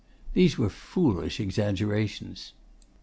[0.33, 2.53] These were foolish exaggerations.